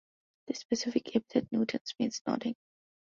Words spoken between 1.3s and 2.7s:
("nutans") means "nodding".